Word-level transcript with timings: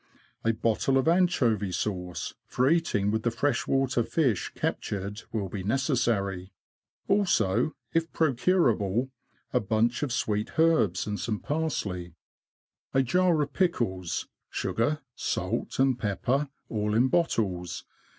A 0.43 0.51
bottle 0.51 0.97
of 0.97 1.07
anchovy 1.07 1.71
sauce, 1.71 2.33
for 2.47 2.67
eating 2.67 3.11
with 3.11 3.21
the 3.21 3.29
fresh 3.29 3.67
water 3.67 4.01
fish 4.01 4.51
captured, 4.55 5.21
will 5.31 5.47
be 5.47 5.61
necessary; 5.61 6.51
also, 7.07 7.75
if 7.93 8.11
procurable, 8.11 9.11
a 9.53 9.59
bunch 9.59 10.01
of 10.01 10.11
sweet 10.11 10.57
herbs 10.57 11.05
and 11.05 11.19
some 11.19 11.39
parsley. 11.39 12.15
A 12.95 13.03
jar 13.03 13.39
of 13.43 13.53
pickles; 13.53 14.27
sugar, 14.49 15.01
salt, 15.13 15.77
and 15.77 15.99
pepper, 15.99 16.49
all 16.67 16.95
in 16.95 17.07
bottles. 17.07 17.85